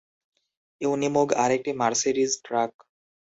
ইউনিমোগ 0.81 1.27
আরেকটা 1.43 1.71
Mercedes 1.81 2.31
truck. 2.45 2.71